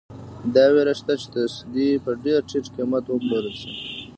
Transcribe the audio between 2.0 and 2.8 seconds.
په ډېر ټیټ